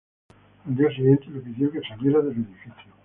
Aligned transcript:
Al 0.65 0.75
día 0.75 0.89
siguiente, 0.89 1.27
le 1.27 1.41
pidió 1.41 1.71
que 1.71 1.79
saliera 1.81 2.21
del 2.23 2.37
edificio. 2.37 2.73